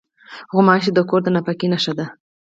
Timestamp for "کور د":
1.09-1.27